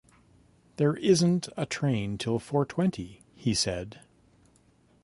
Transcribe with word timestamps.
“There 0.77 0.95
isn’t 0.95 1.47
a 1.55 1.67
train 1.67 2.17
till 2.17 2.39
four-twenty,” 2.39 3.21
he 3.35 3.53
said. 3.53 3.99